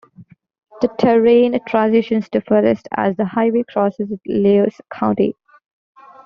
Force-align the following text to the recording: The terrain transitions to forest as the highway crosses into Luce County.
The 0.81 0.87
terrain 0.97 1.59
transitions 1.67 2.27
to 2.29 2.41
forest 2.41 2.87
as 2.97 3.15
the 3.17 3.25
highway 3.25 3.63
crosses 3.69 4.09
into 4.09 4.21
Luce 4.31 4.81
County. 4.91 5.35